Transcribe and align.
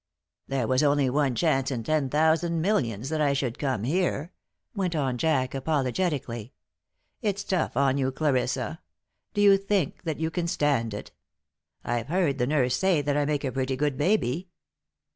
"There 0.47 0.65
was 0.67 0.81
only 0.81 1.11
one 1.11 1.35
chance 1.35 1.69
in 1.69 1.83
ten 1.83 2.09
thousand 2.09 2.59
millions 2.59 3.09
that 3.09 3.21
I 3.21 3.33
should 3.33 3.59
come 3.59 3.83
here," 3.83 4.31
went 4.73 4.95
on 4.95 5.19
Jack, 5.19 5.53
apologetically. 5.53 6.53
"It's 7.21 7.43
tough 7.43 7.77
on 7.77 7.99
you, 7.99 8.11
Clarissa. 8.11 8.81
Do 9.35 9.41
you 9.41 9.57
think 9.57 10.01
that 10.01 10.19
you 10.19 10.31
can 10.31 10.47
stand 10.47 10.95
it? 10.95 11.11
I've 11.83 12.07
heard 12.07 12.39
the 12.39 12.47
nurse 12.47 12.75
say 12.75 13.03
that 13.03 13.15
I 13.15 13.25
make 13.25 13.43
a 13.43 13.51
pretty 13.51 13.75
good 13.75 13.95
baby." 13.95 14.49